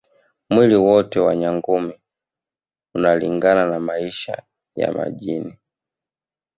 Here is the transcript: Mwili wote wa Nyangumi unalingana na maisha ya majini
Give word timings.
Mwili 0.49 0.75
wote 0.75 1.19
wa 1.19 1.35
Nyangumi 1.35 2.01
unalingana 2.95 3.65
na 3.65 3.79
maisha 3.79 4.43
ya 4.75 4.91
majini 4.93 5.57